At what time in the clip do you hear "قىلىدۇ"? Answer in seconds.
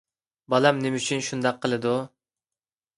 1.67-1.95